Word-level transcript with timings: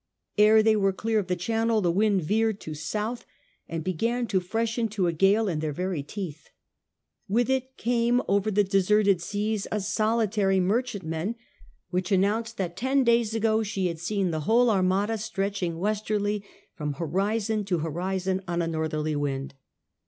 Ere 0.39 0.63
they 0.63 0.75
were 0.75 0.91
clear 0.91 1.19
of 1.19 1.27
the 1.27 1.35
Channel 1.35 1.79
the 1.79 1.91
wind 1.91 2.23
veered 2.23 2.59
to 2.59 2.73
south, 2.73 3.23
and 3.69 3.83
began 3.83 4.25
to 4.25 4.39
freshen 4.39 4.87
to 4.87 5.05
a 5.05 5.13
gale 5.13 5.47
in 5.47 5.59
their 5.59 5.71
very 5.71 6.01
teeth. 6.01 6.49
With 7.27 7.51
it 7.51 7.77
came 7.77 8.19
over 8.27 8.49
the 8.49 8.63
deserted 8.63 9.21
seas 9.21 9.67
a 9.71 9.79
solitary 9.79 10.59
merchantman, 10.59 11.35
which 11.91 12.11
announced 12.11 12.57
that 12.57 12.75
ten 12.75 13.03
days 13.03 13.35
ago 13.35 13.61
she 13.61 13.89
had 13.89 13.99
seen 13.99 14.31
the 14.31 14.39
whole 14.39 14.71
Armada 14.71 15.19
stretching 15.19 15.77
westerly 15.77 16.43
from 16.73 16.93
horizon 16.93 17.63
to 17.65 17.77
horizon 17.77 18.41
on 18.47 18.63
a 18.63 18.67
northerly 18.67 19.15
wind. 19.15 19.53